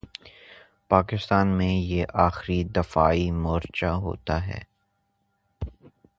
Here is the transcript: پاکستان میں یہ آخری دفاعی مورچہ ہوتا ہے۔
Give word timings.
پاکستان 0.89 1.47
میں 1.47 1.73
یہ 1.73 2.05
آخری 2.13 2.63
دفاعی 2.63 3.31
مورچہ 3.31 3.85
ہوتا 3.85 4.45
ہے۔ 4.47 4.59